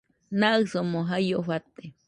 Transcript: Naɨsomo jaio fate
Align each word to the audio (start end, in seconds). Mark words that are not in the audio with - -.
Naɨsomo 0.39 0.99
jaio 1.09 1.39
fate 1.47 1.83